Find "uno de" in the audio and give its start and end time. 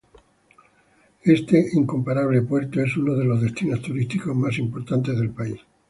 2.97-3.23